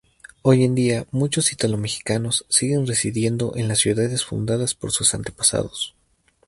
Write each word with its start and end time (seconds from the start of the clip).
Hoy 0.41 0.63
en 0.63 0.73
día, 0.73 1.05
muchos 1.11 1.51
italo-mexicanos 1.53 2.47
siguen 2.49 2.87
residiendo 2.87 3.55
en 3.55 3.67
las 3.67 3.77
ciudades 3.77 4.25
fundadas 4.25 4.73
por 4.73 4.91
sus 4.91 5.13
antepasados. 5.13 5.93